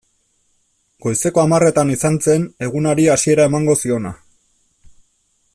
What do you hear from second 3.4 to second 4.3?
emango ziona.